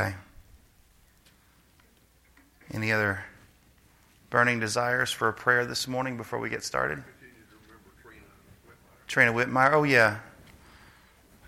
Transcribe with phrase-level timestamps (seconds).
[0.00, 0.14] Okay.
[2.72, 3.22] Any other
[4.30, 7.02] burning desires for a prayer this morning before we get started?
[9.06, 9.74] Trina Whitmire.
[9.74, 10.20] Oh, yeah.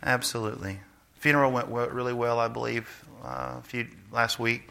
[0.02, 0.80] Absolutely.
[1.14, 4.68] Funeral went really well, I believe, uh, a few last week.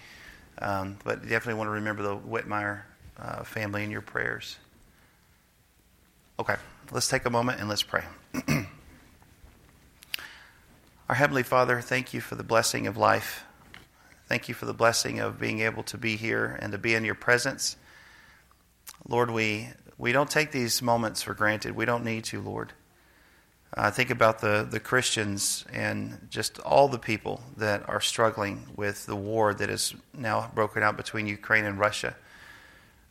[0.60, 2.82] Um, but definitely want to remember the Whitmire
[3.18, 4.58] uh, family in your prayers.
[6.38, 6.58] Okay,
[6.92, 8.04] let's take a moment and let's pray.
[11.10, 13.46] Our Heavenly Father, thank you for the blessing of life.
[14.32, 17.04] Thank you for the blessing of being able to be here and to be in
[17.04, 17.76] your presence.
[19.06, 19.68] Lord, we,
[19.98, 21.76] we don't take these moments for granted.
[21.76, 22.72] We don't need to, Lord.
[23.74, 29.06] I think about the, the Christians and just all the people that are struggling with
[29.06, 32.16] the war that is now broken out between Ukraine and Russia.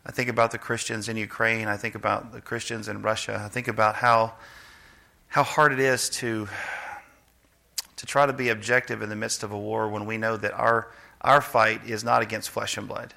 [0.06, 1.68] I think about the Christians in Ukraine.
[1.68, 3.42] I think about the Christians in Russia.
[3.44, 4.32] I think about how,
[5.28, 6.48] how hard it is to,
[7.96, 10.54] to try to be objective in the midst of a war when we know that
[10.54, 10.88] our,
[11.20, 13.14] our fight is not against flesh and blood.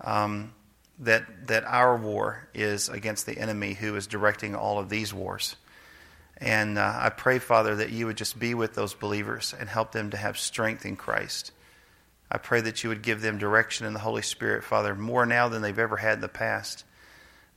[0.00, 0.52] Um,
[1.00, 5.56] that, that our war is against the enemy who is directing all of these wars.
[6.38, 9.92] And uh, I pray, Father, that you would just be with those believers and help
[9.92, 11.52] them to have strength in Christ.
[12.30, 15.48] I pray that you would give them direction in the Holy Spirit, Father, more now
[15.48, 16.84] than they've ever had in the past.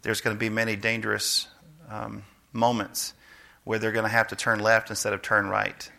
[0.01, 1.47] There's going to be many dangerous
[1.89, 3.13] um, moments
[3.63, 5.91] where they're going to have to turn left instead of turn right.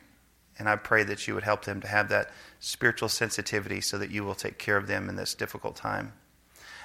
[0.61, 2.30] And I pray that you would help them to have that
[2.61, 6.12] spiritual sensitivity so that you will take care of them in this difficult time.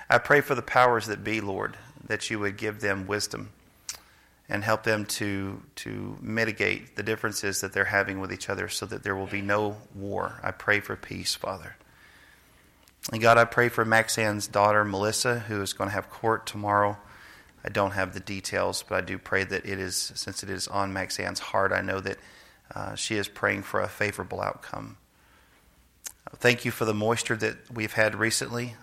[0.10, 1.76] I pray for the powers that be, Lord,
[2.08, 3.50] that you would give them wisdom
[4.48, 8.86] and help them to, to mitigate the differences that they're having with each other so
[8.86, 10.40] that there will be no war.
[10.42, 11.76] I pray for peace, Father.
[13.12, 16.98] And God, I pray for Maxan's daughter, Melissa, who is going to have court tomorrow.
[17.64, 20.70] I don't have the details, but I do pray that it is, since it is
[20.70, 22.20] on Maxan's heart, I know that
[22.74, 24.98] uh, she is praying for a favorable outcome.
[26.38, 28.76] Thank you for the moisture that we've had recently.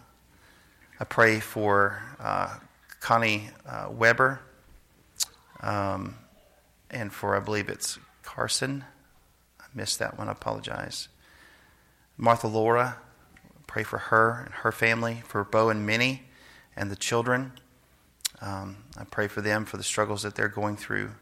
[1.00, 2.58] I pray for uh,
[3.00, 4.40] Connie uh, Weber
[5.60, 6.16] um,
[6.90, 8.84] and for, I believe it's Carson.
[9.60, 10.28] I missed that one.
[10.28, 11.08] I apologize.
[12.16, 12.98] Martha Laura,
[13.66, 16.22] pray for her and her family, for Bo and Minnie
[16.76, 17.52] and the children.
[18.40, 21.12] Um, I pray for them, for the struggles that they're going through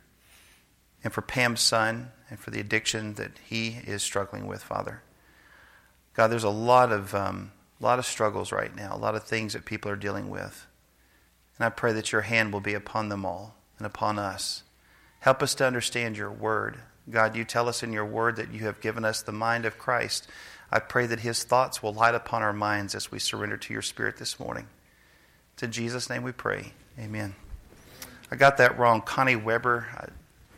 [1.03, 5.03] and for Pam's son and for the addiction that he is struggling with, Father.
[6.15, 9.53] God, there's a lot of um, lot of struggles right now, a lot of things
[9.53, 10.67] that people are dealing with,
[11.57, 14.63] and I pray that your hand will be upon them all and upon us.
[15.21, 16.79] Help us to understand your word.
[17.09, 19.79] God, you tell us in your word that you have given us the mind of
[19.79, 20.29] Christ.
[20.71, 23.83] I pray that his thoughts will light upon our minds as we surrender to your
[23.83, 24.69] spirit this morning.
[25.63, 26.73] In Jesus' name we pray.
[26.99, 27.35] Amen.
[28.31, 29.03] I got that wrong.
[29.03, 29.89] Connie Weber.
[29.95, 30.09] I,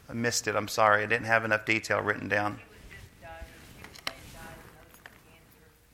[0.08, 0.56] I missed it.
[0.56, 1.02] I'm sorry.
[1.02, 2.58] I didn't have enough detail written down.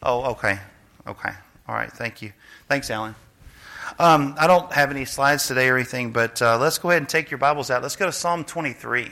[0.03, 0.59] Oh, okay.
[1.07, 1.31] Okay.
[1.69, 1.93] All right.
[1.93, 2.33] Thank you.
[2.69, 3.15] Thanks, Alan.
[3.99, 7.09] Um, I don't have any slides today or anything, but uh, let's go ahead and
[7.09, 7.83] take your Bibles out.
[7.83, 9.09] Let's go to Psalm 23.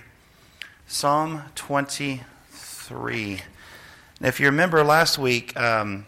[0.87, 3.41] Psalm 23.
[4.21, 6.07] Now, if you remember last week, um,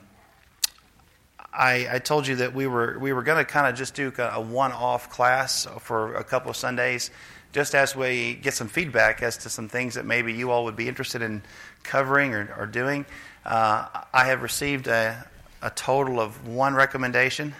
[1.52, 4.12] I, I, told you that we were we were going to kind of just do
[4.16, 7.10] a one-off class for a couple of Sundays
[7.52, 10.76] just as we get some feedback as to some things that maybe you all would
[10.76, 11.42] be interested in
[11.82, 13.06] covering or, or doing.
[13.44, 15.26] Uh, I have received a,
[15.62, 17.54] a total of one recommendation.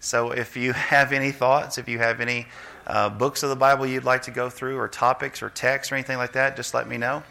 [0.00, 2.46] So if you have any thoughts, if you have any
[2.86, 5.94] uh, books of the Bible you'd like to go through, or topics, or texts, or
[5.94, 7.22] anything like that, just let me know.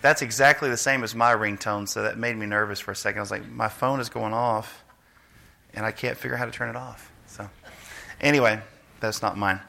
[0.00, 3.18] That's exactly the same as my ringtone, so that made me nervous for a second.
[3.18, 4.82] I was like, my phone is going off,
[5.74, 7.10] and I can't figure out how to turn it off.
[7.26, 7.48] So,
[8.20, 8.60] anyway,
[9.00, 9.60] that's not mine.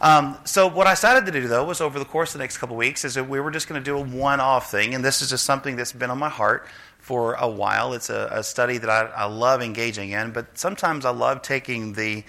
[0.00, 2.58] Um, so what I decided to do though was over the course of the next
[2.58, 5.22] couple weeks is that we were just going to do a one-off thing, and this
[5.22, 6.66] is just something that's been on my heart
[6.98, 7.92] for a while.
[7.92, 11.92] It's a, a study that I, I love engaging in, but sometimes I love taking
[11.92, 12.24] the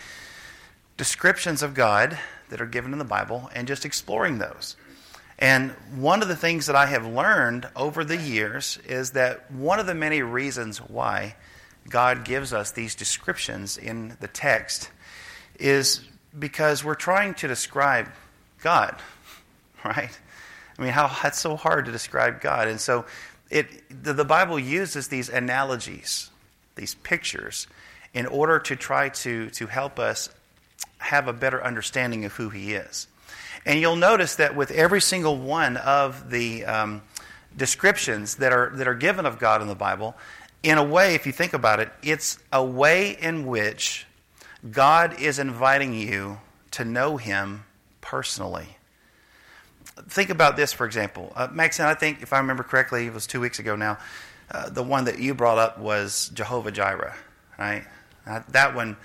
[0.98, 2.18] descriptions of God
[2.50, 4.76] that are given in the Bible and just exploring those.
[5.38, 9.80] And one of the things that I have learned over the years is that one
[9.80, 11.36] of the many reasons why
[11.90, 14.90] God gives us these descriptions in the text
[15.60, 16.02] is
[16.38, 18.10] because we're trying to describe
[18.62, 18.96] God,
[19.86, 20.20] right?
[20.78, 22.68] I mean, how that's so hard to describe God.
[22.68, 23.06] And so
[23.50, 23.68] it,
[24.04, 26.30] the, the Bible uses these analogies,
[26.76, 27.68] these pictures,
[28.14, 30.30] in order to try to, to help us
[30.98, 33.08] have a better understanding of who He is.
[33.66, 37.02] And you'll notice that with every single one of the um,
[37.56, 40.16] descriptions that are, that are given of God in the Bible,
[40.62, 44.06] in a way, if you think about it, it's a way in which
[44.72, 46.40] God is inviting you
[46.72, 47.66] to know Him
[48.02, 48.78] personally.
[50.10, 51.32] Think about this, for example.
[51.36, 53.98] Uh, Maxine, I think, if I remember correctly, it was two weeks ago now.
[54.52, 57.16] uh, the one that you brought up was Jehovah Jireh,
[57.58, 57.84] right?
[58.28, 58.98] Uh, that one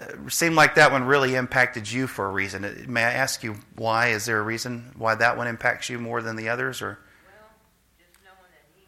[0.00, 2.64] uh, seemed like that one really impacted you for a reason.
[2.64, 4.08] Uh, may I ask you why?
[4.08, 6.98] Is there a reason why that one impacts you more than the others, or?
[7.26, 7.50] Well,
[7.98, 8.86] just knowing that he,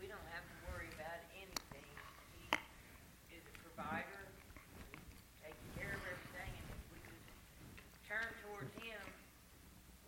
[0.00, 1.84] we don't have to worry about anything.
[3.28, 4.20] He is a provider,
[4.56, 7.20] he takes care of everything, and if we just
[8.08, 9.00] turn towards him,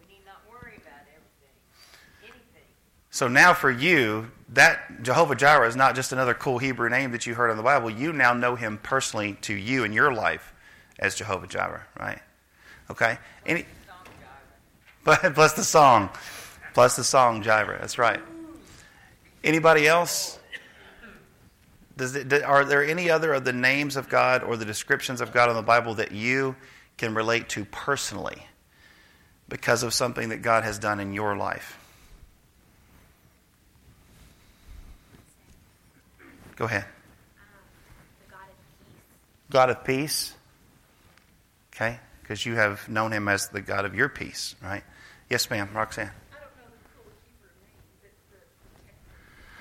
[0.00, 1.56] we need not worry about everything,
[2.24, 2.68] anything.
[3.22, 7.24] So now for you, that Jehovah Jireh is not just another cool Hebrew name that
[7.24, 7.88] you heard in the Bible.
[7.88, 10.52] You now know him personally to you in your life
[10.98, 12.18] as Jehovah Jireh, right?
[12.90, 13.18] Okay?
[13.46, 13.64] Any,
[15.04, 15.30] driver.
[15.30, 16.10] plus the song.
[16.74, 17.78] Plus the song Jireh.
[17.80, 18.18] That's right.
[19.44, 20.40] Anybody else?
[21.96, 25.30] Does it, are there any other of the names of God or the descriptions of
[25.30, 26.56] God in the Bible that you
[26.98, 28.48] can relate to personally
[29.48, 31.78] because of something that God has done in your life?
[36.62, 36.84] Go ahead.
[38.30, 38.94] God of peace.
[39.50, 40.34] God of peace.
[41.74, 41.98] Okay?
[42.20, 44.84] Because you have known him as the God of your peace, right?
[45.28, 46.12] Yes, ma'am, Roxanne.
[46.30, 47.10] I don't know the full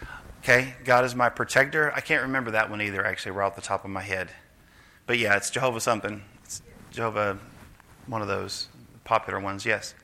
[0.04, 1.92] name, Okay, God is my protector.
[1.96, 4.30] I can't remember that one either, actually, right off the top of my head.
[5.08, 6.22] But yeah, it's Jehovah something.
[6.44, 6.62] It's
[6.92, 7.40] Jehovah,
[8.06, 8.68] one of those
[9.06, 9.96] popular ones, yes.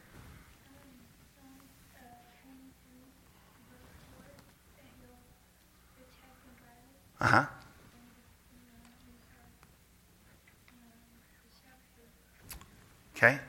[7.20, 7.46] Uh huh.
[13.16, 13.40] Okay.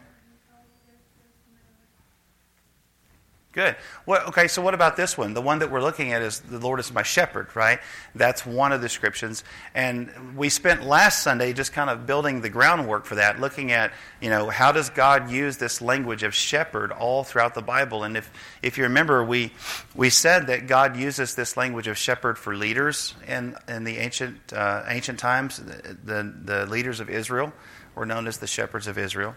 [3.59, 3.75] Good.
[4.07, 5.35] Okay, so what about this one?
[5.35, 7.81] The one that we're looking at is the Lord is my shepherd, right?
[8.15, 9.43] That's one of the descriptions.
[9.75, 13.91] And we spent last Sunday just kind of building the groundwork for that, looking at,
[14.21, 18.05] you know, how does God use this language of shepherd all throughout the Bible?
[18.05, 18.31] And if,
[18.63, 19.53] if you remember, we,
[19.93, 24.53] we said that God uses this language of shepherd for leaders in, in the ancient,
[24.53, 25.57] uh, ancient times.
[25.57, 27.53] The, the, the leaders of Israel
[27.97, 29.35] were known as the shepherds of Israel.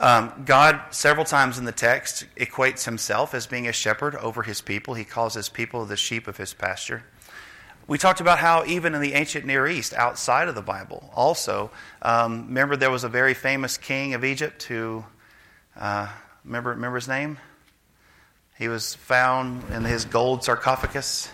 [0.00, 4.62] Um, God, several times in the text, equates himself as being a shepherd over his
[4.62, 4.94] people.
[4.94, 7.04] He calls his people the sheep of his pasture.
[7.86, 11.70] We talked about how, even in the ancient Near East, outside of the Bible, also,
[12.00, 15.04] um, remember there was a very famous king of Egypt who,
[15.76, 16.08] uh,
[16.44, 17.36] remember, remember his name?
[18.56, 21.30] He was found in his gold sarcophagus,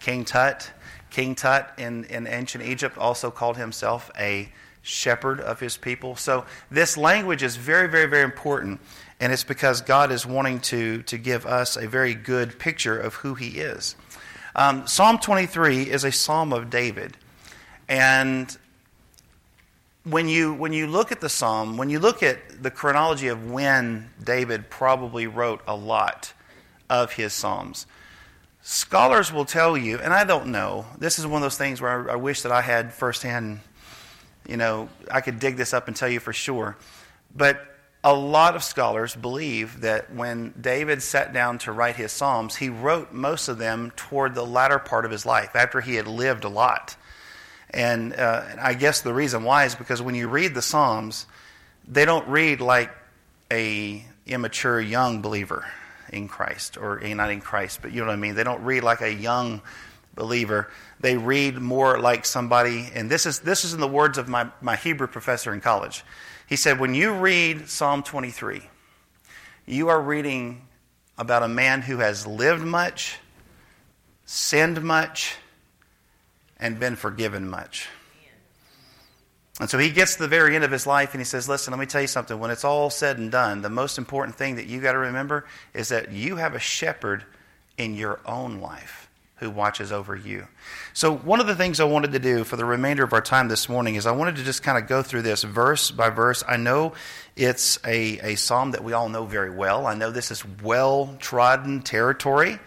[0.00, 0.70] King Tut.
[1.08, 6.16] King Tut in, in ancient Egypt also called himself a shepherd of his people.
[6.16, 8.80] So this language is very, very, very important,
[9.20, 13.14] and it's because God is wanting to, to give us a very good picture of
[13.14, 13.96] who he is.
[14.56, 17.16] Um, psalm 23 is a psalm of David,
[17.88, 18.56] and
[20.04, 23.50] when you, when you look at the psalm, when you look at the chronology of
[23.50, 26.32] when David probably wrote a lot
[26.88, 27.86] of his psalms,
[28.62, 32.10] scholars will tell you, and I don't know, this is one of those things where
[32.10, 33.60] I, I wish that I had firsthand
[34.50, 36.76] you know, I could dig this up and tell you for sure.
[37.34, 37.64] But
[38.02, 42.68] a lot of scholars believe that when David sat down to write his Psalms, he
[42.68, 46.44] wrote most of them toward the latter part of his life, after he had lived
[46.44, 46.96] a lot.
[47.70, 51.26] And uh, I guess the reason why is because when you read the Psalms,
[51.86, 52.90] they don't read like
[53.52, 55.64] a immature young believer
[56.12, 58.34] in Christ, or not in Christ, but you know what I mean.
[58.34, 59.62] They don't read like a young
[60.14, 60.70] believer.
[61.00, 64.48] They read more like somebody, and this is, this is in the words of my,
[64.60, 66.04] my Hebrew professor in college.
[66.46, 68.62] He said, When you read Psalm 23,
[69.66, 70.66] you are reading
[71.16, 73.18] about a man who has lived much,
[74.24, 75.36] sinned much,
[76.58, 77.88] and been forgiven much.
[79.60, 81.72] And so he gets to the very end of his life and he says, Listen,
[81.72, 82.38] let me tell you something.
[82.38, 85.46] When it's all said and done, the most important thing that you got to remember
[85.74, 87.24] is that you have a shepherd
[87.76, 88.99] in your own life
[89.40, 90.46] who watches over you.
[90.92, 93.48] So, one of the things I wanted to do for the remainder of our time
[93.48, 96.44] this morning is I wanted to just kind of go through this verse by verse.
[96.46, 96.92] I know
[97.36, 99.86] it's a, a psalm that we all know very well.
[99.86, 102.58] I know this is well trodden territory.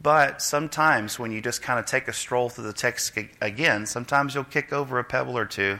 [0.00, 4.34] But sometimes when you just kind of take a stroll through the text again, sometimes
[4.34, 5.78] you'll kick over a pebble or two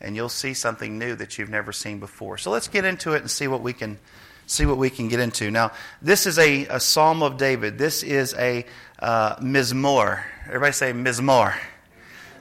[0.00, 2.36] and you'll see something new that you've never seen before.
[2.36, 3.98] So let's get into it and see what we can
[4.46, 5.50] see what we can get into.
[5.50, 5.72] Now,
[6.02, 7.78] this is a, a Psalm of David.
[7.78, 8.64] This is a
[8.98, 10.22] uh, Mizmor.
[10.46, 11.54] Everybody say Mizmor.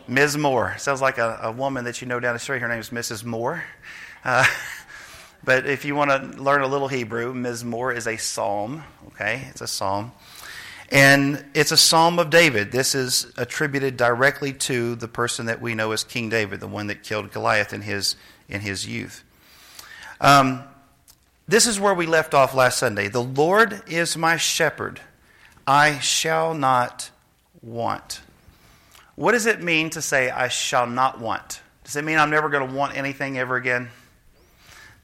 [0.07, 0.79] Mizmor.
[0.79, 2.61] Sounds like a, a, woman that you know down the street.
[2.61, 3.23] Her name is Mrs.
[3.23, 3.63] Moore.
[4.23, 4.45] Uh,
[5.43, 8.83] but if you want to learn a little Hebrew, Mizmor is a psalm.
[9.07, 10.11] Okay, it's a psalm.
[10.89, 12.71] And it's a psalm of David.
[12.71, 16.87] This is attributed directly to the person that we know as King David, the one
[16.87, 18.15] that killed Goliath in his,
[18.47, 19.23] in his youth.
[20.21, 20.63] Um,
[21.47, 23.07] this is where we left off last Sunday.
[23.07, 25.01] The Lord is my shepherd.
[25.67, 27.09] I shall not
[27.61, 28.21] want.
[29.15, 31.61] What does it mean to say, I shall not want?
[31.83, 33.89] Does it mean I'm never going to want anything ever again?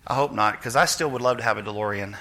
[0.07, 2.15] I hope not, because I still would love to have a DeLorean.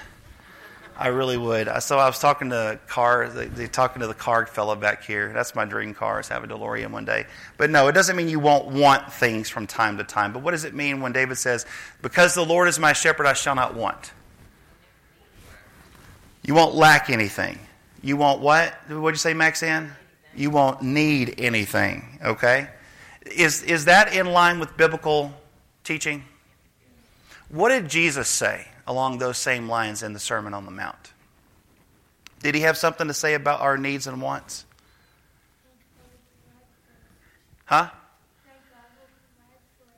[0.99, 1.69] I really would.
[1.79, 5.31] So I was talking to car, they, they talking to the car fella back here.
[5.31, 7.25] That's my dream car is have a DeLorean one day.
[7.57, 10.33] But no, it doesn't mean you won't want things from time to time.
[10.33, 11.65] But what does it mean when David says,
[12.01, 14.11] "Because the Lord is my shepherd, I shall not want"?
[16.43, 17.57] You won't lack anything.
[18.01, 18.73] You won't what?
[18.89, 19.91] What'd you say, Maxine?
[20.35, 22.19] You won't need anything.
[22.25, 22.67] Okay?
[23.25, 25.33] Is is that in line with biblical
[25.85, 26.25] teaching?
[27.47, 28.67] What did Jesus say?
[28.89, 31.13] Along those same lines in the Sermon on the Mount.
[32.41, 34.65] Did he have something to say about our needs and wants?
[37.65, 37.91] Huh?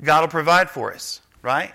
[0.04, 1.72] God will provide for us, right?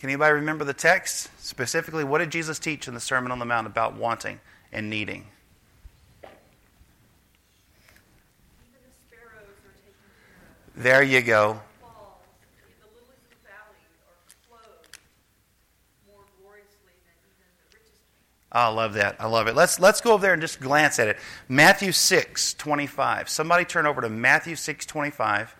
[0.00, 1.30] Can anybody remember the text?
[1.38, 4.40] Specifically, what did Jesus teach in the Sermon on the Mount about wanting
[4.72, 5.26] and needing?
[10.74, 11.60] There you go.
[18.54, 19.16] I love that.
[19.18, 19.56] I love it.
[19.56, 21.16] Let's, let's go over there and just glance at it.
[21.48, 23.30] Matthew 6, 25.
[23.30, 25.56] Somebody turn over to Matthew 6, 25.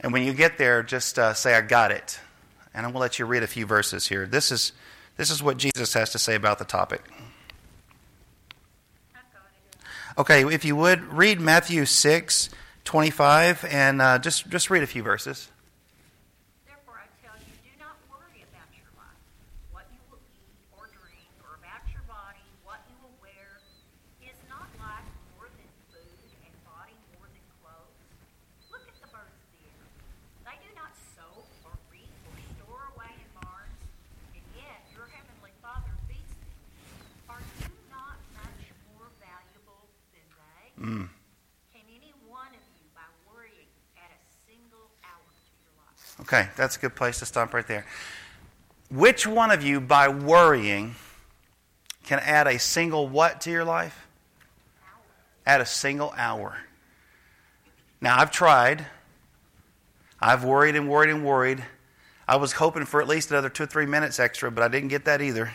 [0.00, 2.20] And when you get there, just uh, say, I got it.
[2.74, 4.26] And I'm going to let you read a few verses here.
[4.26, 4.72] This is,
[5.16, 7.02] this is what Jesus has to say about the topic.
[10.18, 12.50] Okay, if you would, read Matthew 6,
[12.84, 15.48] 25, and uh, just, just read a few verses.
[40.82, 41.06] Mm.
[41.72, 45.94] Can any one of you, by worrying, add a single hour to your life?
[46.32, 47.84] Okay, that's a good place to stop right there.
[48.90, 50.94] Which one of you, by worrying,
[52.04, 54.06] can add a single what to your life?
[55.44, 56.56] Add a single hour.
[58.00, 58.86] Now, I've tried.
[60.22, 61.62] I've worried and worried and worried.
[62.26, 64.88] I was hoping for at least another two or three minutes extra, but I didn't
[64.88, 65.52] get that either.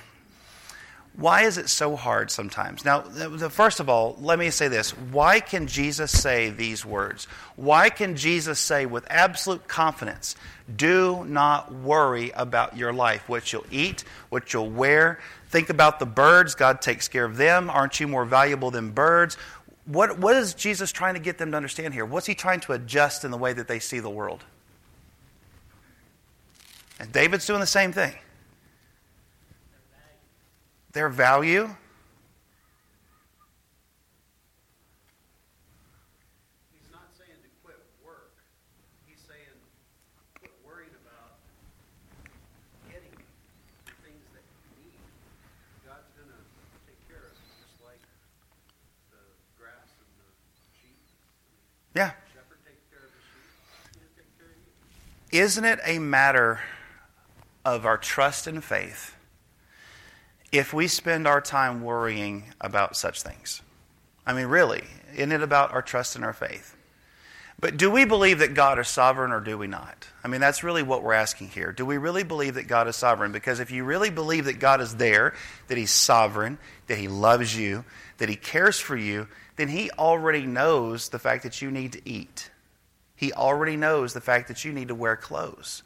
[1.18, 2.86] Why is it so hard sometimes?
[2.86, 3.02] Now,
[3.50, 4.92] first of all, let me say this.
[4.92, 7.26] Why can Jesus say these words?
[7.56, 10.36] Why can Jesus say with absolute confidence,
[10.76, 15.20] do not worry about your life, what you'll eat, what you'll wear?
[15.50, 16.54] Think about the birds.
[16.54, 17.72] God takes care of them.
[17.72, 19.40] Aren't you more valuable than birds?
[19.86, 22.06] What, what is Jesus trying to get them to understand here?
[22.06, 24.44] What's he trying to adjust in the way that they see the world?
[27.00, 28.14] And David's doing the same thing
[30.98, 31.70] their value.
[36.74, 38.34] He's not saying to quit work.
[39.06, 39.62] He's saying
[40.42, 41.38] quit worrying about
[42.90, 44.98] getting the things that you need.
[45.86, 46.42] God's going to
[46.90, 48.02] take care of it, just like
[49.14, 49.22] the
[49.62, 50.34] grass and the
[50.82, 50.98] sheep.
[51.94, 52.10] Yeah.
[52.10, 53.46] The shepherd takes care of the sheep.
[53.86, 55.46] He's going take care of you.
[55.46, 56.66] Isn't it a matter
[57.64, 59.14] of our trust and faith
[60.52, 63.62] if we spend our time worrying about such things.
[64.26, 64.84] I mean, really,
[65.16, 66.76] isn't it about our trust and our faith?
[67.60, 70.08] But do we believe that God is sovereign or do we not?
[70.24, 71.72] I mean, that's really what we're asking here.
[71.72, 73.32] Do we really believe that God is sovereign?
[73.32, 75.34] Because if you really believe that God is there,
[75.68, 77.84] that He's sovereign, that He loves you,
[78.20, 82.10] that He cares for you, then He already knows the fact that you need to
[82.10, 82.52] eat.
[83.16, 85.82] He already knows the fact that you need to wear clothes.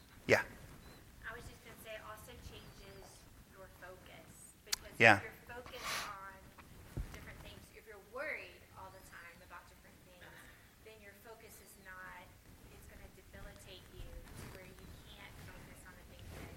[5.02, 5.18] Yeah.
[5.18, 5.18] Yeah.
[5.18, 6.38] If you're focused on
[7.10, 10.30] different things, if you're worried all the time about different things,
[10.86, 12.22] then your focus is not,
[12.70, 16.54] it's going to debilitate you to where you can't focus on the things that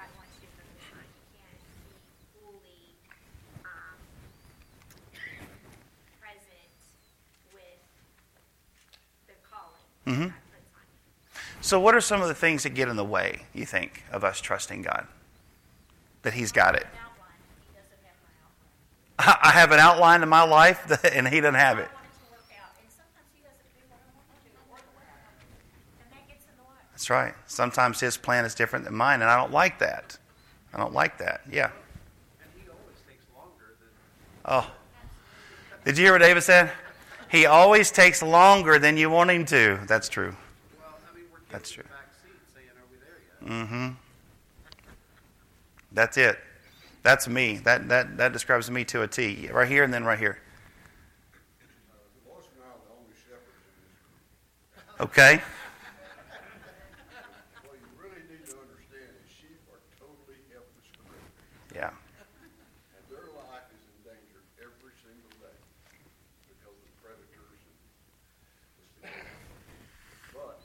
[0.00, 1.04] God wants you to focus on.
[1.04, 1.92] You can't be
[2.32, 2.84] fully
[3.68, 4.00] um,
[6.24, 6.72] present
[7.52, 7.84] with
[9.28, 10.32] the calling mm-hmm.
[11.60, 14.24] So, what are some of the things that get in the way, you think, of
[14.24, 15.04] us trusting God?
[16.24, 16.88] That He's got it.
[19.18, 21.88] I have an outline in my life, and he doesn't have it.
[26.92, 27.34] That's right.
[27.46, 30.16] Sometimes his plan is different than mine, and I don't like that.
[30.72, 31.42] I don't like that.
[31.50, 31.70] Yeah.
[34.44, 34.70] Oh.
[35.84, 36.72] Did you hear what David said?
[37.30, 39.80] He always takes longer than you want him to.
[39.86, 40.34] That's true.
[41.50, 41.84] That's true.
[43.44, 43.88] Mm-hmm.
[45.92, 46.38] That's it.
[47.04, 47.58] That's me.
[47.64, 49.50] That, that, that describes me to a T.
[49.52, 50.38] Right here and then right here.
[54.98, 55.42] Okay?
[57.60, 61.28] What you really need to understand is sheep are totally helpless creatures,
[61.76, 61.90] Yeah.
[61.92, 64.06] and their life is in
[64.64, 65.58] every single day
[66.48, 67.60] because of predators
[69.02, 69.12] and.
[70.32, 70.62] But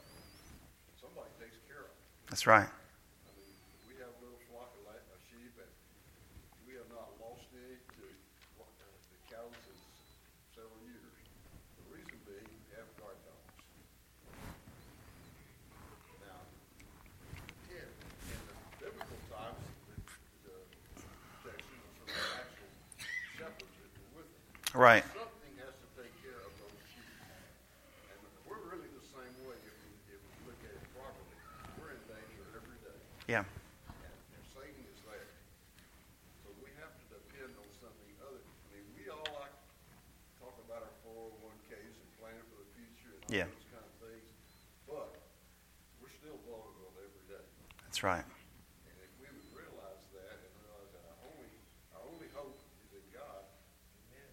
[1.01, 1.99] somebody takes care of them.
[2.31, 2.69] That's right.
[2.69, 3.49] I mean,
[3.91, 5.73] we have a little flock of la- of sheep, and
[6.69, 8.05] we have not lost any to
[8.61, 9.77] what, uh, the cows in
[10.53, 11.17] several years.
[11.81, 13.57] The reason being, we have guard dogs.
[16.21, 16.45] Now,
[17.73, 19.95] in, in the biblical times, the,
[20.45, 20.55] the
[21.41, 22.69] protection was from the actual
[23.37, 24.43] shepherds that were with them.
[24.79, 25.03] Right.
[25.11, 27.03] Something has to take care of those sheep.
[28.15, 31.35] And we're really the same way if we, if we look at it properly.
[31.83, 32.95] We're in danger every day
[33.27, 33.43] Yeah.
[33.43, 35.27] and, and Satan is there.
[36.47, 38.39] So we have to depend on something other.
[38.39, 39.51] I mean, we all like
[40.39, 43.51] talk about our 401ks and planning for the future and all Yeah.
[43.51, 44.31] those kind of things,
[44.87, 45.11] but
[45.99, 47.43] we're still vulnerable every day.
[47.83, 48.23] That's right.
[48.23, 51.51] And if we would realize that and realize that our only
[51.99, 52.55] our only hope
[52.87, 53.43] is in God,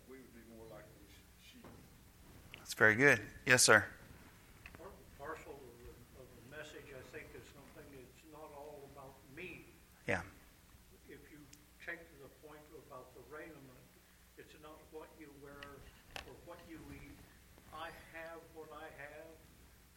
[0.07, 1.11] we would be more like these
[1.43, 1.67] sheep.
[2.59, 3.21] That's very good.
[3.49, 3.85] Yes, sir.
[5.17, 5.89] Parcel of the,
[6.21, 9.65] of the message, I think, is something that's not all about me.
[10.05, 10.21] Yeah.
[11.09, 11.41] If you
[11.81, 13.81] take to the point about the raiment,
[14.37, 15.57] it's not what you wear
[16.29, 17.17] or what you eat.
[17.73, 19.33] I have what I have.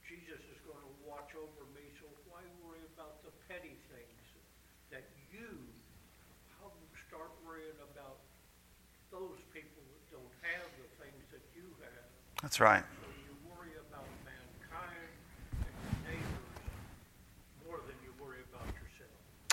[0.08, 4.26] Jesus is going to watch over me, so why worry about the petty things
[4.90, 5.52] that you,
[6.58, 6.72] how
[7.08, 8.24] start worrying about
[9.12, 9.79] those people
[12.40, 12.84] about right.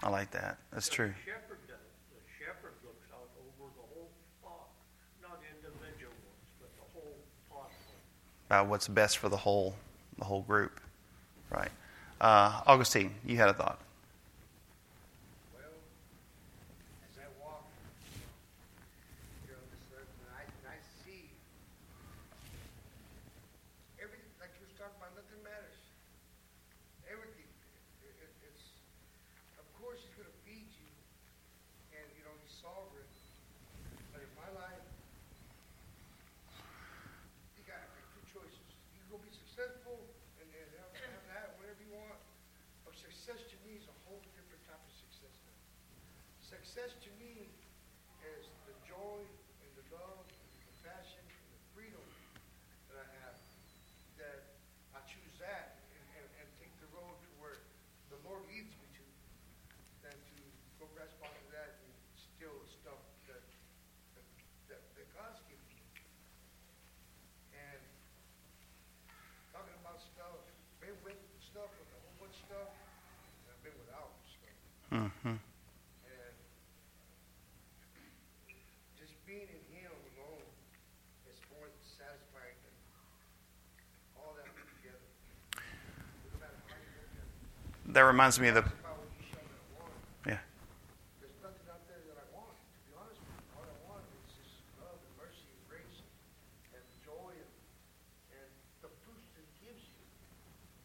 [0.03, 0.59] I like that.
[0.71, 1.09] That's true.
[1.09, 1.77] The shepherd does.
[2.15, 4.09] The shepherd looks out over the whole
[4.41, 4.71] flock,
[5.21, 7.17] not individual ones, but the whole
[7.51, 7.73] flock.
[8.49, 9.75] About what's best for the whole,
[10.19, 10.81] the whole group.
[11.51, 11.71] Right.
[12.21, 13.81] Uh, Augustine, you had a thought.
[15.53, 15.75] Well,
[17.11, 17.65] as I walk
[19.45, 21.27] here on this earth, and I, and I see
[23.99, 25.83] everything, like you was talking about, nothing matters.
[27.11, 27.47] Everything,
[28.03, 28.65] it, it, it's,
[29.61, 30.91] of course, he's going to feed you,
[31.95, 33.07] and you know he's sovereign.
[34.11, 34.83] But in my life,
[37.55, 38.67] you got to make two choices.
[38.97, 40.01] You can go be successful
[40.41, 42.19] and, and have, have that, whatever you want.
[42.89, 45.35] Or success to me is a whole different type of success.
[45.47, 45.59] now.
[46.67, 47.47] Success to me
[48.27, 52.03] is the joy and the love and the compassion and the freedom
[52.91, 53.39] that I have.
[54.19, 54.51] That
[54.91, 57.55] I choose that and, and, and take the road to where
[58.11, 59.05] the Lord leads me to
[60.11, 60.37] than to
[60.83, 62.99] go grasp onto that and steal the stuff
[63.31, 63.47] that,
[64.19, 64.27] that,
[64.75, 65.79] that, that God's given me.
[67.55, 67.79] And
[69.55, 70.43] talking about stuff,
[70.83, 71.15] been with
[71.47, 75.07] stuff, with a whole bunch of stuff, and I've been without stuff.
[75.07, 75.39] Mm-hmm.
[75.39, 76.35] And
[78.99, 80.47] just being in Him alone
[81.31, 82.77] is more satisfying than
[84.17, 85.07] all that put together.
[85.59, 87.86] No matter how you look at it.
[87.97, 88.61] That reminds me of the.
[88.61, 89.89] It's about what you shall not want.
[90.29, 90.45] Yeah.
[91.17, 92.53] There's nothing out there that I want.
[92.53, 94.53] To be honest with you, all I want is just
[94.85, 96.05] love and mercy and grace
[96.77, 97.53] and joy and,
[98.37, 98.49] and
[98.85, 100.05] the fruits that He gives you.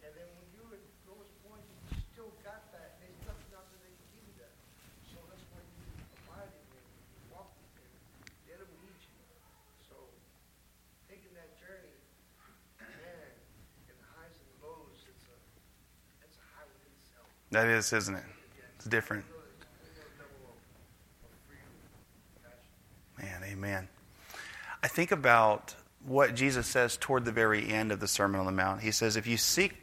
[0.07, 2.95] And then when you're at the lowest point, you still got that.
[3.03, 4.55] There's nothing out there that can give you that.
[5.11, 5.83] So that's why you
[6.15, 7.91] abide in Him, you walk with Him,
[8.47, 9.19] let Him lead you.
[9.83, 9.99] So
[11.11, 11.91] taking that journey,
[12.79, 13.35] man,
[13.91, 15.35] in the highs and the lows, it's a,
[16.23, 17.27] it's a highway in itself.
[17.51, 18.23] That is, isn't it?
[18.77, 19.25] It's different.
[23.21, 23.87] Man, amen.
[24.81, 28.51] I think about what Jesus says toward the very end of the Sermon on the
[28.51, 28.81] Mount.
[28.81, 29.77] He says, if you seek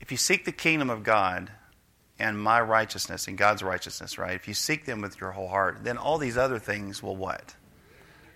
[0.00, 1.50] if you seek the kingdom of God
[2.18, 4.34] and my righteousness and God's righteousness, right?
[4.34, 7.54] If you seek them with your whole heart, then all these other things will what?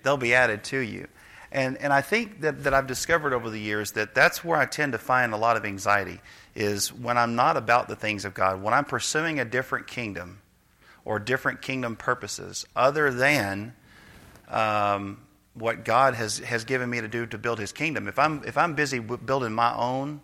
[0.02, 1.08] They'll be added to you.
[1.50, 4.66] And and I think that, that I've discovered over the years that that's where I
[4.66, 6.20] tend to find a lot of anxiety
[6.54, 10.40] is when I'm not about the things of God, when I'm pursuing a different kingdom
[11.04, 13.74] or different kingdom purposes other than
[14.48, 15.20] um,
[15.54, 18.08] what God has, has given me to do to build His kingdom.
[18.08, 20.20] If I'm if I'm busy building my own,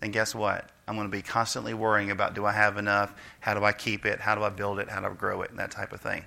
[0.00, 0.70] then guess what?
[0.86, 3.14] I'm going to be constantly worrying about do I have enough?
[3.40, 4.20] How do I keep it?
[4.20, 4.88] How do I build it?
[4.88, 5.50] How do I grow it?
[5.50, 6.24] And that type of thing,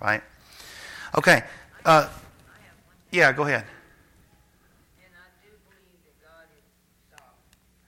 [0.00, 0.22] right?
[1.16, 1.44] Okay.
[1.84, 2.08] Uh,
[3.10, 3.64] yeah, go ahead.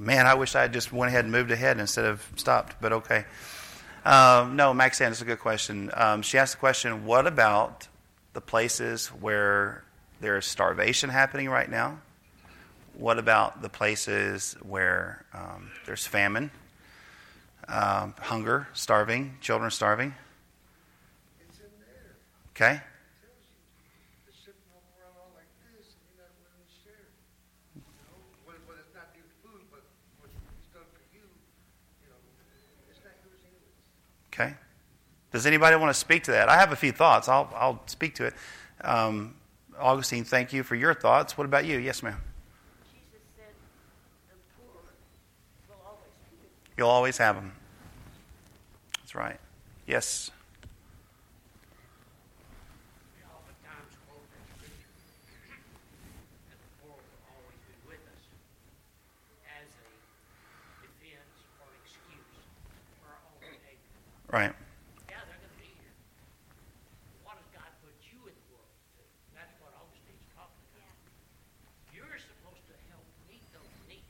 [0.00, 2.76] man, I wish I had just went ahead and moved ahead instead of stopped.
[2.80, 3.24] But okay.
[4.04, 5.90] Um, no, Max, it's a good question.
[5.94, 7.88] Um, she asked the question: What about
[8.32, 9.84] the places where
[10.20, 11.98] there is starvation happening right now?
[12.94, 16.50] What about the places where um, there's famine,
[17.68, 20.14] um, hunger, starving, children starving?
[21.48, 22.16] It's in there.
[22.52, 22.76] Okay.
[22.76, 22.82] It
[23.24, 23.56] tells you.
[24.26, 27.08] They're sitting all around all like this, and you're not willing to share.
[27.72, 29.80] You know, when, when it's not your food, but
[30.20, 32.20] what he's done for you, you know,
[32.92, 33.80] it's not yours anyways.
[34.40, 34.54] Okay.
[35.32, 36.48] Does anybody want to speak to that?
[36.48, 37.28] I have a few thoughts.
[37.28, 38.34] I'll, I'll speak to it.
[38.82, 39.34] Um,
[39.78, 41.36] Augustine, thank you for your thoughts.
[41.36, 41.78] What about you?
[41.78, 42.16] Yes, ma'am.
[42.90, 43.52] Jesus said,
[44.28, 44.82] the poor
[45.68, 46.00] will always
[46.40, 46.48] be.
[46.78, 47.52] You'll always have them.
[48.98, 49.38] That's right.
[49.86, 50.30] Yes.
[53.14, 54.88] We oftentimes quote that scripture,
[56.48, 58.24] that the poor will always be with us,
[59.46, 59.88] as a
[60.80, 62.40] defense or excuse
[63.00, 63.78] for our own behavior.
[64.30, 64.54] Right.
[65.10, 65.90] Yeah, they're going to be here.
[67.26, 69.04] What does God put you in the world to do?
[69.34, 70.94] That's what Augustine's talking about.
[71.90, 74.06] You're supposed to help meet those needs.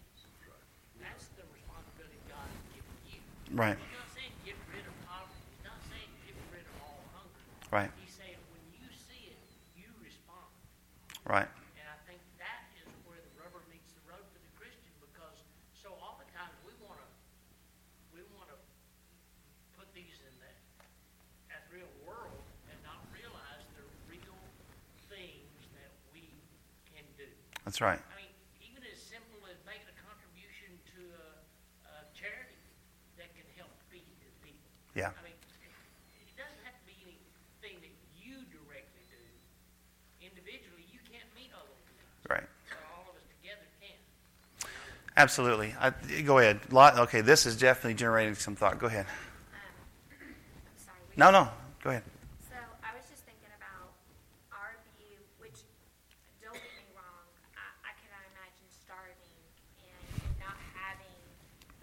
[1.00, 3.20] That's the responsibility God has given you.
[3.56, 3.80] Right.
[3.80, 5.40] He's not saying get rid of poverty.
[5.56, 7.40] He's not saying get rid of all hunger.
[7.72, 7.88] Right.
[8.04, 9.40] He's saying when you see it,
[9.72, 10.52] you respond.
[11.24, 11.48] Right.
[11.80, 15.40] And I think that is where the rubber meets the road for the Christian because
[15.72, 17.08] so oftentimes we want to
[18.12, 18.58] we want to
[19.80, 20.56] put these in that
[21.48, 24.38] that real world and not realize the real
[25.08, 26.28] things that we
[26.92, 27.26] can do.
[27.70, 28.02] That's right.
[28.02, 28.34] I mean,
[28.66, 31.30] even as simple as making a contribution to a,
[31.86, 32.58] a charity
[33.14, 34.66] that can help feed the people.
[34.98, 35.14] Yeah.
[35.14, 39.22] I mean, it doesn't have to be anything that you directly do.
[40.18, 42.50] Individually, you can't meet all those needs, Right.
[42.74, 43.94] but all of us together can.
[45.14, 45.70] Absolutely.
[45.78, 45.94] I,
[46.26, 46.58] go ahead.
[46.74, 48.82] Lot, okay, this is definitely generating some thought.
[48.82, 49.06] Go ahead.
[49.54, 51.06] Um, I'm sorry.
[51.14, 51.46] No, no.
[51.86, 52.02] Go ahead.
[52.50, 53.94] So I was just thinking about
[54.50, 55.62] our view, which,
[56.42, 59.38] don't get me wrong, I, I cannot imagine starving
[59.80, 61.20] and, and not having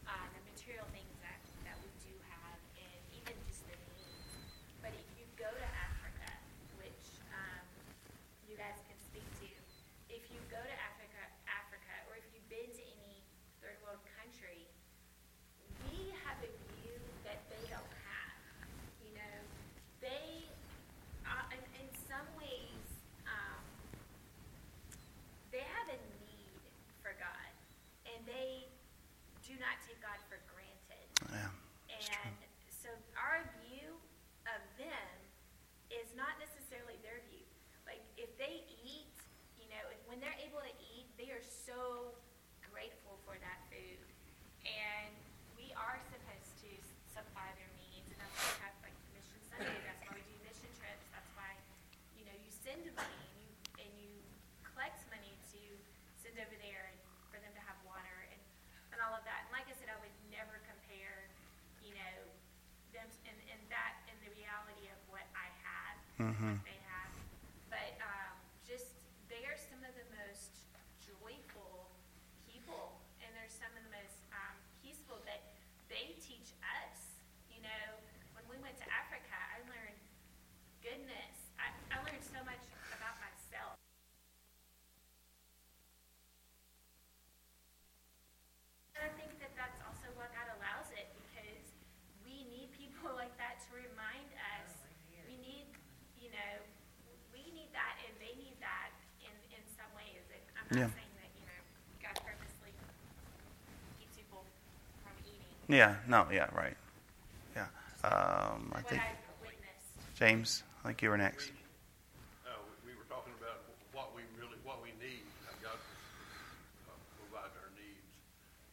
[0.06, 4.34] um, the material things that, that we do have, and even just the needs.
[4.86, 6.30] But if you go to Africa,
[6.78, 7.02] which
[7.34, 7.66] um,
[8.46, 9.50] you guys can speak to,
[10.14, 13.22] if you go to Africa, Africa, or if you've been to any
[13.66, 14.70] third world country,
[15.90, 18.38] we have a view that they don't have.
[19.02, 19.38] You know,
[20.04, 20.46] they,
[21.26, 22.86] uh, in, in some ways,
[23.28, 23.62] um,
[25.52, 26.62] they have a need
[27.04, 27.52] for God,
[28.08, 28.68] and they
[29.44, 31.08] do not take God for granted.
[31.32, 31.52] Yeah.
[31.88, 32.32] That's true.
[32.32, 33.96] And so our view
[34.48, 35.12] of them
[35.92, 37.48] is not necessarily their view.
[37.88, 39.16] Like if they eat,
[39.56, 42.12] you know, if, when they're able to eat, they are so
[42.68, 44.04] grateful for that food.
[44.68, 45.16] And
[45.56, 46.70] we are supposed to
[47.10, 49.80] supply their needs, and that's why we have like Mission Sunday.
[49.88, 51.08] That's why we do mission trips.
[51.16, 51.56] That's why,
[52.20, 54.12] you know, you send money and you and you
[54.68, 55.62] collect money to
[56.20, 56.98] send over there and
[57.32, 58.42] for them to have water and
[58.92, 59.48] and all of that.
[59.48, 61.30] And like I said, I would never compare,
[61.82, 62.18] you know,
[62.94, 65.48] them and, and that and the reality of what I
[66.18, 66.54] have, Mhm.
[66.58, 67.12] what they have.
[67.70, 68.34] But um,
[68.66, 68.98] just
[69.30, 70.52] they are some of the most
[71.02, 71.92] joyful
[72.48, 75.42] people, and they're some of the most um, peaceful that
[75.90, 77.22] they teach us.
[77.50, 77.86] You know,
[78.36, 80.00] when we went to Africa, I learned
[80.82, 81.38] goodness.
[81.60, 83.76] I, I learned so much about myself.
[88.98, 91.62] And I think that that's also what God allows it because
[92.26, 94.26] we need people like that to remind
[94.58, 94.74] us.
[95.30, 95.70] We need,
[96.18, 96.54] you know,
[97.30, 98.90] we need that and they need that
[99.22, 100.26] in, in some ways.
[100.26, 100.26] And I'm not Yeah.
[100.26, 100.92] saying that, you know, God purposely keeps people from eating.
[105.70, 105.96] Yeah.
[106.08, 106.26] No.
[106.32, 106.48] Yeah.
[106.56, 106.76] Right.
[107.56, 107.68] Yeah.
[108.04, 109.02] Um, I think
[110.16, 110.64] James.
[110.84, 111.52] I think you were next.
[112.48, 115.76] Uh, we, we were talking about what we really, what we need, how God
[116.88, 118.08] uh, provides our needs.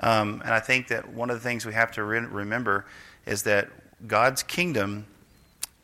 [0.00, 2.86] Um, and I think that one of the things we have to re- remember
[3.26, 3.68] is that
[4.08, 5.06] God's kingdom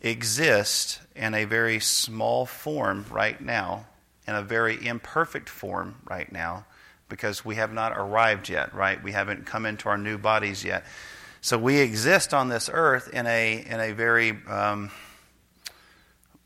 [0.00, 3.86] exists in a very small form right now,
[4.26, 6.66] in a very imperfect form right now,
[7.08, 9.02] because we have not arrived yet, right?
[9.02, 10.84] We haven't come into our new bodies yet.
[11.40, 14.90] So we exist on this earth in a, in a very um,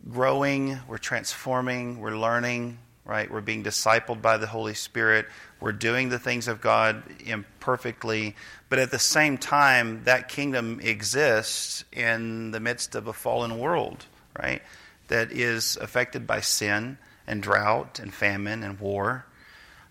[0.09, 3.31] growing, we're transforming, we're learning, right?
[3.31, 5.27] We're being discipled by the Holy Spirit.
[5.63, 8.35] We're doing the things of God imperfectly.
[8.69, 14.05] But at the same time, that kingdom exists in the midst of a fallen world,
[14.37, 14.61] right?
[15.07, 16.99] That is affected by sin
[17.29, 19.25] and drought and famine and war.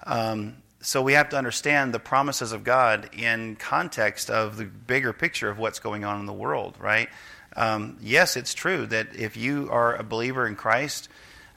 [0.05, 5.13] Um, so we have to understand the promises of God in context of the bigger
[5.13, 7.07] picture of what's going on in the world, right?
[7.55, 11.07] Um, yes, it's true that if you are a believer in Christ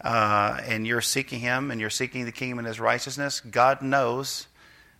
[0.01, 4.47] uh, and you're seeking Him and you're seeking the kingdom and His righteousness, God knows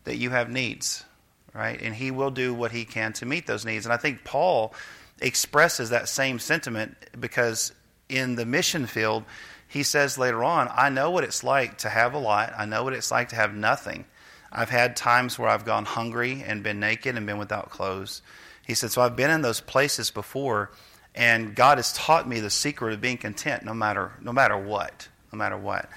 [0.05, 1.05] that you have needs,
[1.53, 1.81] right?
[1.81, 3.87] And He will do what He can to meet those needs.
[3.87, 4.75] And I think Paul
[5.21, 7.73] expresses that same sentiment because
[8.09, 9.25] in the mission field,
[9.67, 12.85] he says later on, I know what it's like to have a lot, I know
[12.85, 14.05] what it's like to have nothing.
[14.53, 18.23] I've had times where I've gone hungry and been naked and been without clothes.
[18.65, 20.71] He said, So I've been in those places before,
[21.15, 25.09] and God has taught me the secret of being content no matter, no matter what.
[25.33, 25.89] No matter what.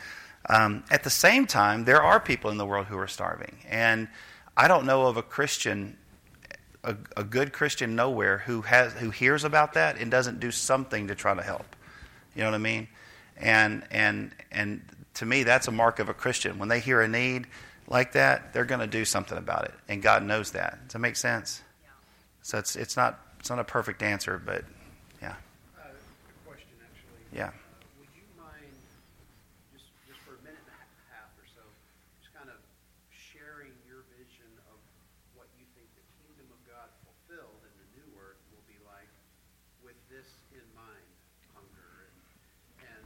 [0.50, 3.58] Um, at the same time, there are people in the world who are starving.
[3.70, 4.08] And
[4.56, 5.98] I don't know of a Christian,
[6.84, 11.08] a, a good Christian nowhere, who, has, who hears about that and doesn't do something
[11.08, 11.76] to try to help.
[12.36, 12.88] You know what I mean?
[13.38, 14.82] And, and, and
[15.16, 16.60] to me, that's a mark of a Christian.
[16.60, 17.48] When they hear a need,
[17.88, 20.78] like that, they're going to do something about it, and God knows that.
[20.88, 21.62] Does that make sense?
[21.84, 21.90] Yeah.
[22.42, 24.66] So it's it's not it's not a perfect answer, but
[25.22, 25.36] yeah,
[25.78, 27.17] Uh, a question, actually.
[27.34, 27.52] Yeah.
[28.00, 28.74] Would you mind,
[29.74, 31.64] just, just for a minute and a half or so,
[32.22, 32.60] just kind of
[33.12, 34.78] sharing your vision of
[35.36, 39.10] what you think the kingdom of God fulfilled in the new earth will be like
[39.84, 41.08] with this in mind,
[41.54, 43.04] hunger and, and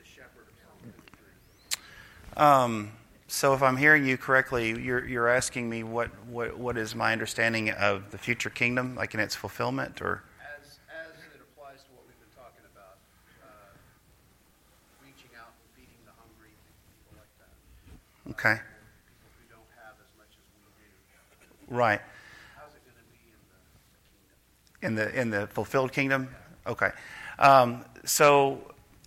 [0.00, 2.40] the shepherd of Psalm 53?
[2.40, 2.92] Um,
[3.28, 7.12] so if I'm hearing you correctly, you're you're asking me what, what what is my
[7.12, 10.24] understanding of the future kingdom, like in its fulfillment, or
[10.58, 12.98] As, as it applies to what we've been talking about,
[13.38, 13.70] uh,
[14.98, 16.50] reaching out and feeding the hungry,
[16.90, 17.54] people like that.
[18.29, 18.29] okay, People who don't have as much as we
[21.68, 21.74] do.
[21.74, 22.00] right.
[22.56, 23.20] How's it going to be
[24.82, 26.28] in the, the in the in the fulfilled kingdom.
[26.66, 26.90] Okay,
[27.38, 28.60] um, so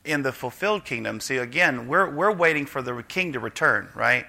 [0.05, 4.25] in the fulfilled kingdom, see again, we're we're waiting for the king to return, right?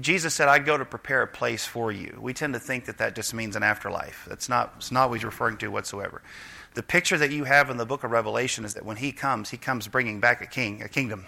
[0.00, 2.98] Jesus said, "I go to prepare a place for you." We tend to think that
[2.98, 4.26] that just means an afterlife.
[4.28, 4.74] That's not.
[4.76, 6.22] It's not what he's referring to whatsoever.
[6.74, 9.50] The picture that you have in the book of Revelation is that when he comes,
[9.50, 11.26] he comes bringing back a king, a kingdom.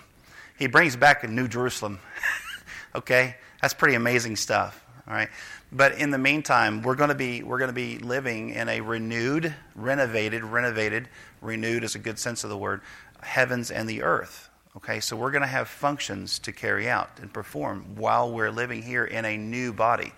[0.58, 2.00] He brings back a new Jerusalem.
[2.94, 4.80] okay, that's pretty amazing stuff.
[5.06, 5.28] All right,
[5.70, 8.80] but in the meantime, we're going to be we're going to be living in a
[8.80, 11.08] renewed, renovated, renovated,
[11.42, 12.80] renewed is a good sense of the word,
[13.20, 14.48] heavens and the earth.
[14.76, 18.82] Okay, so we're going to have functions to carry out and perform while we're living
[18.82, 20.12] here in a new body.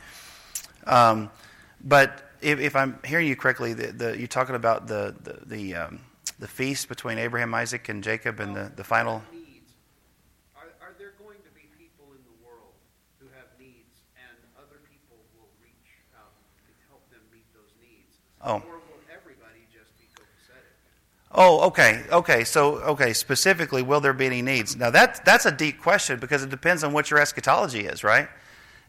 [0.86, 1.30] Um,
[1.84, 5.74] but if, if I'm hearing you correctly, the, the, you're talking about the the the,
[5.74, 6.00] um,
[6.38, 9.22] the feast between Abraham, Isaac, and Jacob, and the, the final.
[9.32, 9.72] Needs.
[10.56, 12.72] Are, are there going to be people in the world
[13.20, 16.32] who have needs and other people will reach out
[16.64, 18.20] to help them meet those needs?
[18.46, 18.62] Oh.
[19.12, 20.62] Everybody just be copacetic?
[21.32, 22.44] Oh, okay, okay.
[22.44, 24.76] So, okay, specifically, will there be any needs?
[24.76, 28.28] Now, that that's a deep question because it depends on what your eschatology is, right?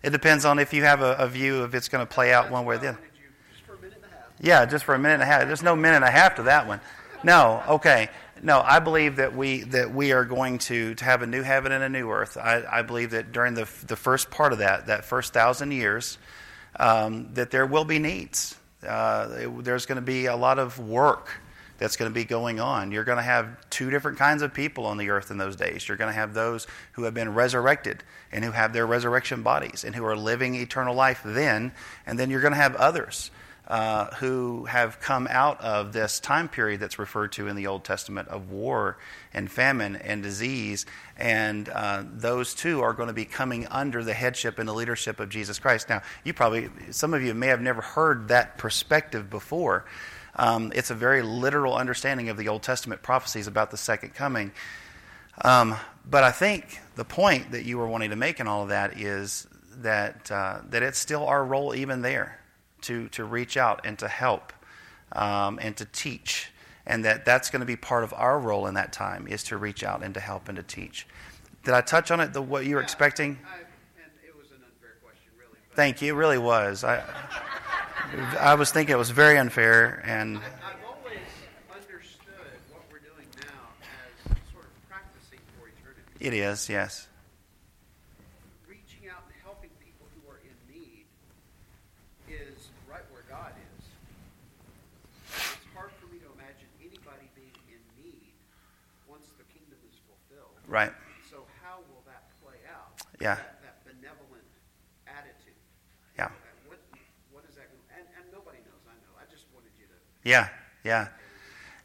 [0.03, 2.51] It depends on if you have a, a view of it's going to play out
[2.51, 2.99] one way or the other.
[2.99, 3.11] Wanted
[3.51, 4.25] just for a minute and a half.
[4.39, 5.47] Yeah, just for a minute and a half.
[5.47, 6.79] There's no minute and a half to that one.
[7.23, 8.09] No, okay.
[8.43, 11.71] No, I believe that we that we are going to, to have a new heaven
[11.71, 12.37] and a new earth.
[12.37, 16.19] I, I believe that during the the first part of that, that first thousand years,
[16.79, 18.55] um, that there will be needs.
[18.85, 21.29] Uh, it- there's going to be a lot of work
[21.77, 22.91] that's going to be going on.
[22.91, 25.87] You're going to have two different kinds of people on the earth in those days.
[25.87, 29.83] You're going to have those who have been resurrected and who have their resurrection bodies
[29.83, 31.71] and who are living eternal life then,
[32.07, 33.29] and then you're going to have others
[33.67, 37.84] uh, who have come out of this time period that's referred to in the Old
[37.84, 38.97] Testament of war
[39.34, 40.86] and famine and disease.
[41.17, 45.19] And uh, those two are going to be coming under the headship and the leadership
[45.19, 45.89] of Jesus Christ.
[45.89, 49.86] Now, you probably, some of you may have never heard that perspective before.
[50.38, 54.53] Um, it's a very literal understanding of the Old Testament prophecies about the second coming.
[55.41, 55.75] Um,
[56.10, 58.97] but I think the point that you were wanting to make in all of that
[58.97, 59.45] is
[59.80, 62.39] that uh, that it's still our role even there
[62.81, 64.53] to to reach out and to help
[65.13, 66.51] um, and to teach,
[66.85, 69.57] and that that's going to be part of our role in that time is to
[69.57, 71.07] reach out and to help and to teach.
[71.63, 72.33] Did I touch on it?
[72.33, 73.39] The what you were Yeah, expecting?
[73.45, 73.57] I,
[74.01, 75.57] and it was an unfair question, really.
[75.75, 76.13] Thank you.
[76.13, 76.83] It really was.
[76.83, 77.03] I,
[78.39, 81.19] I was thinking it was very unfair, and I've always
[81.69, 86.01] understood what we're doing now as sort of practicing for eternity.
[86.19, 87.07] it is, yes.
[88.67, 91.03] Reaching out and helping people who are in need
[92.31, 93.83] is right where God is.
[95.35, 98.31] It's hard for me to imagine anybody being in need
[99.07, 100.57] once the kingdom is fulfilled.
[100.67, 100.91] Right.
[101.32, 102.91] So how will that play out?
[103.21, 103.36] Yeah.
[103.36, 104.43] That, that benevolent
[105.08, 105.56] attitude.
[106.17, 106.30] Yeah.
[106.67, 106.80] What,
[107.32, 107.69] what is that?
[107.95, 108.84] And, and nobody knows.
[108.86, 109.15] I know.
[109.17, 110.30] I just wanted you to.
[110.30, 110.49] Yeah,
[110.84, 111.08] yeah.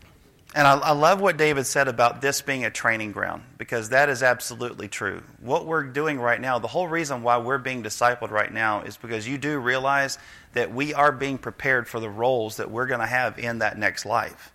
[0.00, 0.54] to do.
[0.56, 4.08] And I, I love what David said about this being a training ground because that
[4.08, 5.22] is absolutely true.
[5.40, 8.96] What we're doing right now, the whole reason why we're being discipled right now is
[8.96, 10.16] because you do realize
[10.52, 13.76] that we are being prepared for the roles that we're going to have in that
[13.76, 14.52] next life.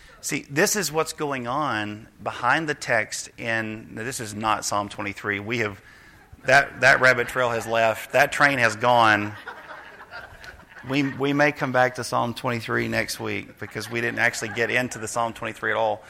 [0.23, 5.39] See, this is what's going on behind the text in this is not Psalm 23.
[5.39, 5.81] We have
[6.45, 8.11] that that rabbit trail has left.
[8.11, 9.33] That train has gone.
[10.87, 14.69] We we may come back to Psalm 23 next week because we didn't actually get
[14.69, 16.03] into the Psalm 23 at all.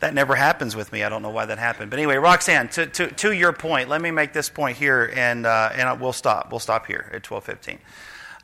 [0.00, 1.04] That never happens with me.
[1.04, 1.90] I don't know why that happened.
[1.90, 5.44] But anyway, Roxanne, to, to, to your point, let me make this point here, and,
[5.44, 6.52] uh, and we'll stop.
[6.52, 7.80] We'll stop here at 1215.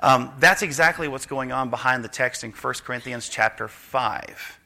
[0.00, 4.59] Um, that's exactly what's going on behind the text in 1 Corinthians chapter 5.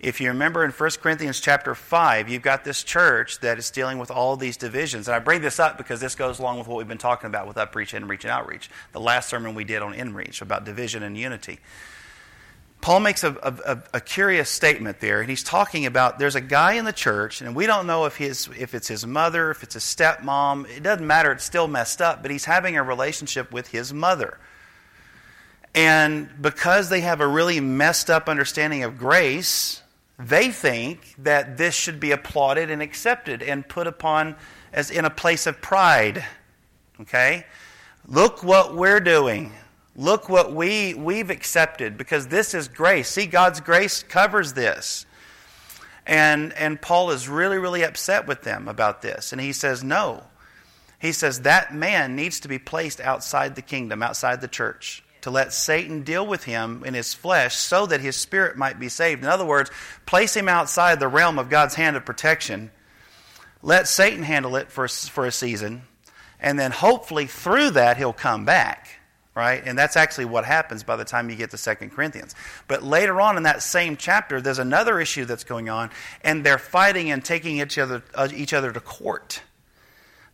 [0.00, 3.98] If you remember in 1 Corinthians chapter 5, you've got this church that is dealing
[3.98, 5.08] with all these divisions.
[5.08, 7.46] And I bring this up because this goes along with what we've been talking about
[7.46, 8.70] with Upreach, Inreach, and Outreach.
[8.92, 11.58] The last sermon we did on Inreach about division and unity.
[12.80, 16.72] Paul makes a, a, a, curious statement there, and he's talking about there's a guy
[16.74, 19.74] in the church, and we don't know if, his, if it's his mother, if it's
[19.74, 20.66] his stepmom.
[20.74, 24.38] It doesn't matter, it's still messed up, but he's having a relationship with his mother.
[25.74, 29.82] And because they have a really messed up understanding of grace,
[30.28, 34.36] they think that this should be applauded and accepted and put upon
[34.72, 36.24] as in a place of pride.
[37.00, 37.46] Okay?
[38.06, 39.52] Look what we're doing.
[39.96, 43.08] Look what we, we've accepted because this is grace.
[43.08, 45.06] See, God's grace covers this.
[46.06, 49.32] And, and Paul is really, really upset with them about this.
[49.32, 50.24] And he says, no.
[50.98, 55.30] He says that man needs to be placed outside the kingdom, outside the church, to
[55.30, 59.22] let Satan deal with him in his flesh so that his spirit might be saved.
[59.22, 59.70] In other words,
[60.06, 62.70] place him outside the realm of God's hand of protection.
[63.62, 65.82] Let Satan handle it for, for a season
[66.40, 68.88] And then hopefully through that, he'll come back.
[69.34, 69.62] Right?
[69.64, 72.34] And that's actually what happens by the time you get to 2 Corinthians.
[72.66, 75.90] But later on in that same chapter, there's another issue that's going on,
[76.22, 79.40] and they're fighting and taking each other, uh, each other to court.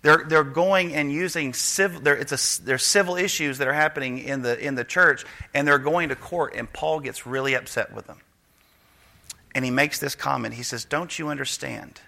[0.06, 4.42] They're, they're going and using civil, it's a, there's civil issues that are happening in
[4.42, 8.06] the, in the church, and they're going to court, and Paul gets really upset with
[8.06, 8.20] them.
[9.52, 10.54] And he makes this comment.
[10.54, 12.00] He says, Don't you understand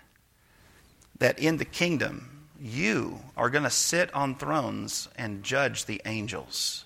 [1.19, 6.85] that in the kingdom, you are going to sit on thrones and judge the angels?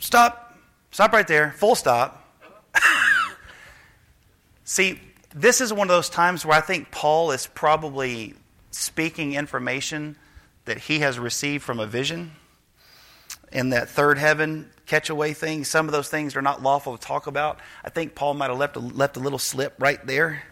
[0.00, 0.54] Stop.
[0.90, 1.52] Stop right there.
[1.52, 2.28] Full stop.
[4.64, 5.00] See,
[5.34, 8.34] this is one of those times where I think Paul is probably
[8.76, 10.16] speaking information
[10.64, 12.32] that he has received from a vision
[13.52, 15.64] in that third heaven catch away thing.
[15.64, 17.58] Some of those things are not lawful to talk about.
[17.84, 20.42] I think Paul might have left a, left a little slip right there.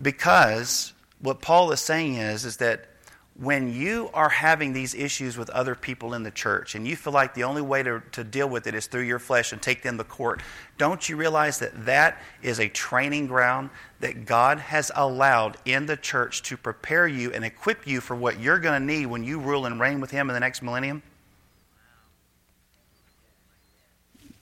[0.00, 2.86] Because what Paul is saying is, is that
[3.34, 7.14] when you are having these issues with other people in the church and you feel
[7.14, 9.82] like the only way to, to deal with it is through your flesh and take
[9.82, 10.42] them to court,
[10.76, 13.70] don't you realize that that is a training ground
[14.00, 18.38] that God has allowed in the church to prepare you and equip you for what
[18.38, 21.02] you're going to need when you rule and reign with Him in the next millennium?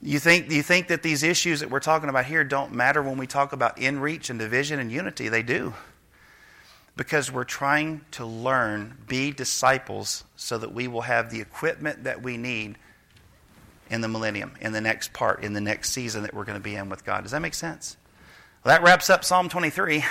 [0.02, 3.18] You think, you think that these issues that we're talking about here don't matter when
[3.18, 5.28] we talk about in reach and division and unity?
[5.28, 5.74] They do
[7.00, 12.22] because we're trying to learn, be disciples, so that we will have the equipment that
[12.22, 12.76] we need
[13.88, 16.62] in the millennium, in the next part, in the next season that we're going to
[16.62, 17.22] be in with God.
[17.22, 17.96] Does that make sense?
[18.62, 20.04] Well, that wraps up Psalm 23.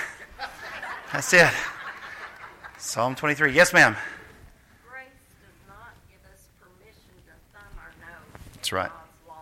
[1.14, 1.52] That's it.
[2.80, 3.54] Psalm 23.
[3.54, 3.96] Yes, ma'am.
[4.90, 5.06] Grace
[5.46, 8.90] does not give us permission to thumb our nose That's right.
[9.28, 9.38] Laws.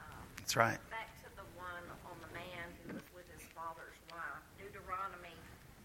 [0.00, 0.78] Um, That's right.
[0.88, 4.40] Back to the one on the man who was with his father's wife.
[4.56, 5.36] Deuteronomy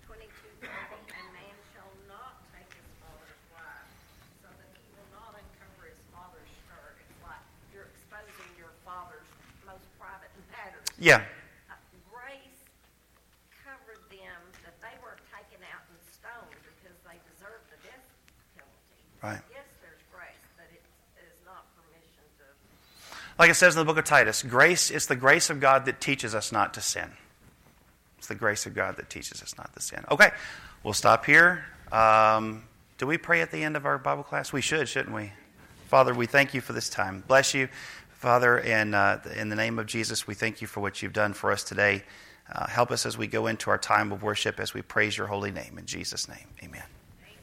[0.08, 3.92] twenty-two thirty, and man shall not take his father's wife,
[4.40, 6.96] so that he will not uncover his father's skirt.
[7.04, 7.44] It's like
[7.76, 9.28] you're exposing your father's
[9.68, 10.87] most private matters.
[11.00, 11.22] Yeah.
[11.70, 11.76] Uh,
[12.10, 12.62] Grace
[13.64, 18.06] covered them that they weren't taken out and stoned because they deserved the death
[18.56, 19.02] penalty.
[19.22, 19.42] Right.
[19.54, 20.82] Yes, there's grace, but it
[21.22, 22.46] is not permission to
[23.38, 26.02] Like it says in the book of Titus, grace is the grace of God that
[26.02, 27.12] teaches us not to sin.
[28.18, 30.04] It's the grace of God that teaches us not to sin.
[30.10, 30.32] Okay,
[30.84, 31.64] we'll stop here.
[31.92, 32.64] Um,
[32.98, 34.52] do we pray at the end of our Bible class?
[34.52, 35.32] We should, shouldn't we?
[35.88, 37.24] Father, we thank you for this time.
[37.28, 37.70] Bless you,
[38.18, 41.34] Father, and uh, in the name of Jesus, we thank you for what you've done
[41.34, 42.04] for us today.
[42.52, 45.28] Uh, help us as we go into our time of worship as we praise your
[45.28, 45.78] holy name.
[45.78, 46.97] In Jesus' name, amen.